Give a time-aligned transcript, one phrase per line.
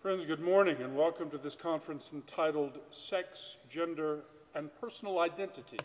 [0.00, 4.20] Friends, good morning and welcome to this conference entitled Sex, Gender,
[4.54, 5.76] and Personal Identity.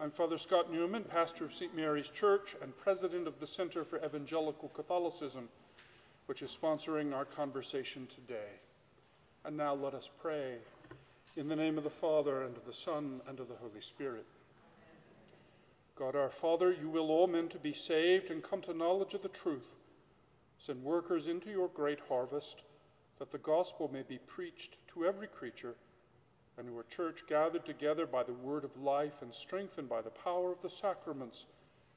[0.00, 1.76] I'm Father Scott Newman, pastor of St.
[1.76, 5.48] Mary's Church and president of the Center for Evangelical Catholicism,
[6.26, 8.58] which is sponsoring our conversation today.
[9.44, 10.56] And now let us pray
[11.36, 14.26] in the name of the Father, and of the Son, and of the Holy Spirit.
[15.94, 19.22] God our Father, you will all men to be saved and come to knowledge of
[19.22, 19.76] the truth.
[20.58, 22.62] Send workers into your great harvest
[23.18, 25.74] that the gospel may be preached to every creature,
[26.56, 30.52] and your church, gathered together by the word of life and strengthened by the power
[30.52, 31.46] of the sacraments,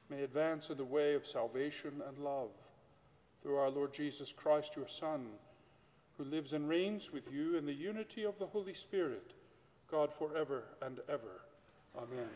[0.08, 2.50] may advance in the way of salvation and love.
[3.42, 5.26] Through our Lord Jesus Christ, your Son,
[6.16, 9.32] who lives and reigns with you in the unity of the Holy Spirit,
[9.90, 11.42] God forever and ever.
[11.96, 12.28] Amen.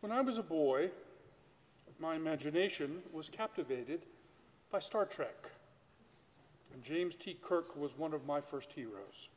[0.00, 0.90] When I was a boy,
[1.98, 4.06] my imagination was captivated
[4.70, 5.50] by Star Trek
[6.72, 7.36] and James T.
[7.40, 9.30] Kirk was one of my first heroes.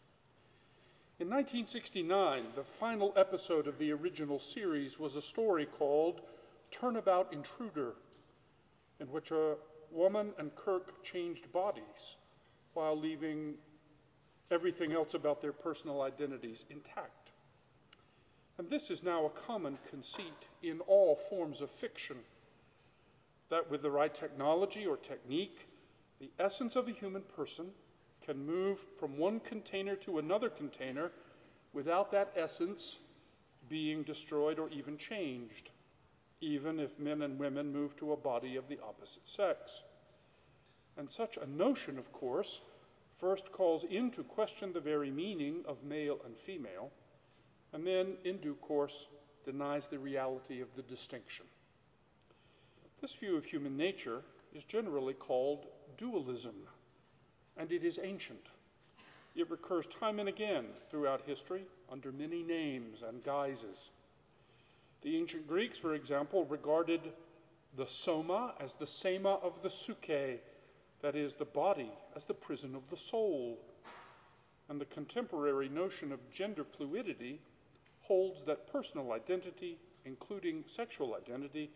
[1.20, 6.21] In 1969, the final episode of the original series was a story called
[6.71, 7.93] Turnabout Intruder,
[8.99, 9.55] in which a
[9.91, 12.17] woman and Kirk changed bodies
[12.73, 13.53] while leaving
[14.49, 17.31] everything else about their personal identities intact.
[18.57, 22.18] And this is now a common conceit in all forms of fiction
[23.49, 25.68] that with the right technology or technique,
[26.19, 27.71] the essence of a human person
[28.25, 31.11] can move from one container to another container
[31.73, 32.99] without that essence
[33.69, 35.71] being destroyed or even changed,
[36.41, 39.84] even if men and women move to a body of the opposite sex.
[40.97, 42.61] And such a notion, of course,
[43.15, 46.91] first calls into question the very meaning of male and female,
[47.73, 49.07] and then, in due course,
[49.43, 51.45] denies the reality of the distinction.
[53.01, 54.21] This view of human nature
[54.53, 55.65] is generally called
[55.98, 56.55] dualism,
[57.58, 58.48] and it is ancient.
[59.36, 63.90] It recurs time and again throughout history under many names and guises.
[65.02, 67.02] The ancient Greeks, for example, regarded
[67.76, 70.40] the soma as the sema of the psyche,
[71.02, 73.59] that is, the body as the prison of the soul.
[74.70, 77.42] And the contemporary notion of gender fluidity
[78.02, 81.72] holds that personal identity, including sexual identity,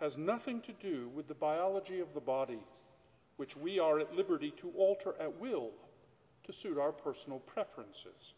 [0.00, 2.60] has nothing to do with the biology of the body
[3.36, 5.70] which we are at liberty to alter at will
[6.44, 8.34] to suit our personal preferences.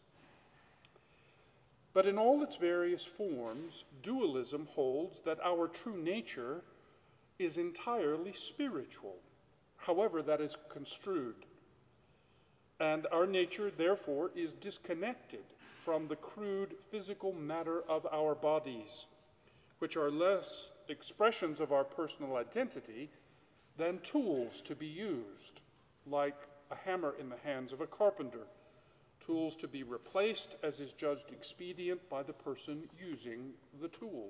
[1.93, 6.61] But in all its various forms, dualism holds that our true nature
[7.39, 9.15] is entirely spiritual,
[9.77, 11.45] however that is construed.
[12.79, 15.43] And our nature, therefore, is disconnected
[15.83, 19.07] from the crude physical matter of our bodies,
[19.79, 23.09] which are less expressions of our personal identity
[23.77, 25.61] than tools to be used,
[26.05, 28.47] like a hammer in the hands of a carpenter,
[29.19, 33.51] tools to be replaced as is judged expedient by the person using
[33.81, 34.29] the tool.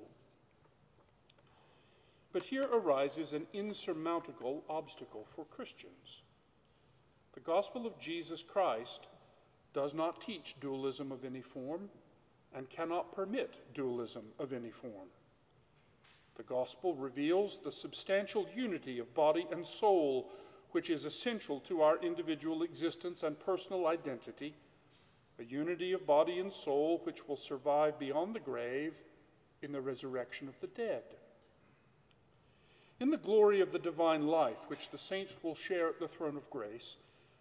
[2.32, 6.22] But here arises an insurmountable obstacle for Christians.
[7.32, 9.06] The gospel of Jesus Christ
[9.72, 11.88] does not teach dualism of any form
[12.54, 15.08] and cannot permit dualism of any form.
[16.38, 20.30] The gospel reveals the substantial unity of body and soul,
[20.70, 24.54] which is essential to our individual existence and personal identity,
[25.40, 28.94] a unity of body and soul which will survive beyond the grave
[29.62, 31.02] in the resurrection of the dead.
[33.00, 36.36] In the glory of the divine life, which the saints will share at the throne
[36.36, 36.98] of grace,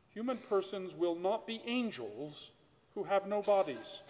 [0.10, 2.50] human persons will not be angels
[2.96, 4.02] who have no bodies.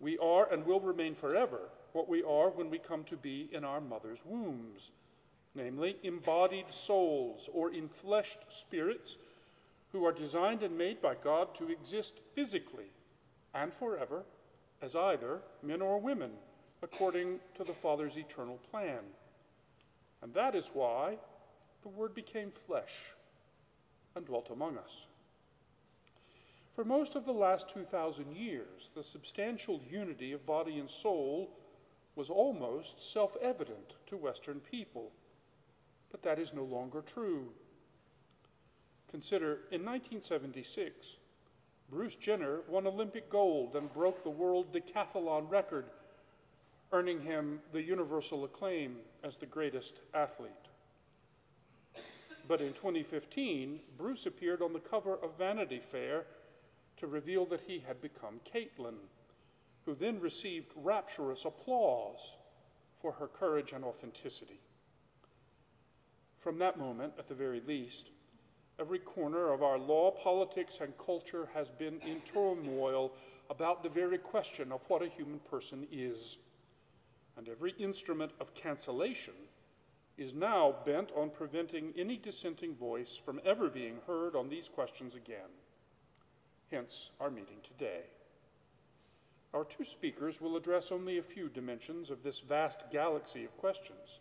[0.00, 1.59] We are and will remain forever
[1.92, 4.90] what we are when we come to be in our mother's wombs,
[5.54, 9.18] namely, embodied souls or enfleshed spirits
[9.92, 12.92] who are designed and made by God to exist physically
[13.54, 14.24] and forever
[14.80, 16.30] as either men or women,
[16.82, 19.00] according to the Father's eternal plan.
[20.22, 21.18] And that is why
[21.82, 23.14] the Word became flesh
[24.14, 25.06] and dwelt among us.
[26.74, 31.50] For most of the last 2,000 years, the substantial unity of body and soul
[32.16, 35.10] was almost self evident to Western people.
[36.10, 37.48] But that is no longer true.
[39.10, 41.16] Consider, in 1976,
[41.90, 45.86] Bruce Jenner won Olympic gold and broke the world decathlon record,
[46.92, 50.52] earning him the universal acclaim as the greatest athlete.
[52.46, 56.24] But in 2015, Bruce appeared on the cover of Vanity Fair
[56.96, 58.96] to reveal that he had become Caitlyn
[59.84, 62.36] who then received rapturous applause
[63.00, 64.60] for her courage and authenticity.
[66.38, 68.10] From that moment, at the very least,
[68.78, 73.12] every corner of our law, politics, and culture has been in turmoil
[73.50, 76.38] about the very question of what a human person is.
[77.36, 79.34] And every instrument of cancellation
[80.16, 85.14] is now bent on preventing any dissenting voice from ever being heard on these questions
[85.14, 85.50] again.
[86.70, 88.02] Hence our meeting today.
[89.52, 94.20] Our two speakers will address only a few dimensions of this vast galaxy of questions,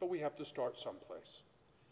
[0.00, 1.42] but we have to start someplace.